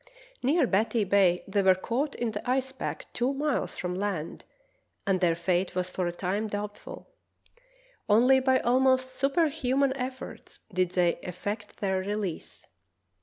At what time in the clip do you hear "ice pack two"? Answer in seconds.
2.49-3.35